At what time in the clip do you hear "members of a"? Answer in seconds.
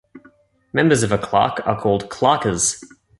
0.73-1.19